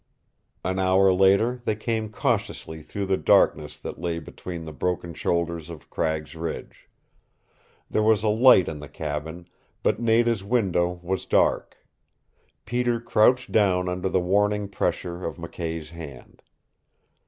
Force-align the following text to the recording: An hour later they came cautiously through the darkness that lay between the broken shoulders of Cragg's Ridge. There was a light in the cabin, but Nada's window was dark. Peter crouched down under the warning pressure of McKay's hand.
An 0.63 0.79
hour 0.79 1.13
later 1.13 1.61
they 1.63 1.75
came 1.75 2.09
cautiously 2.09 2.81
through 2.81 3.05
the 3.05 3.17
darkness 3.17 3.77
that 3.77 4.01
lay 4.01 4.17
between 4.17 4.65
the 4.65 4.73
broken 4.73 5.13
shoulders 5.13 5.69
of 5.69 5.91
Cragg's 5.91 6.35
Ridge. 6.35 6.89
There 7.87 8.01
was 8.01 8.23
a 8.23 8.27
light 8.27 8.67
in 8.67 8.79
the 8.79 8.89
cabin, 8.89 9.47
but 9.83 9.99
Nada's 10.01 10.43
window 10.43 10.99
was 11.03 11.27
dark. 11.27 11.77
Peter 12.65 12.99
crouched 12.99 13.51
down 13.51 13.87
under 13.87 14.09
the 14.09 14.19
warning 14.19 14.69
pressure 14.69 15.23
of 15.23 15.35
McKay's 15.37 15.91
hand. 15.91 16.41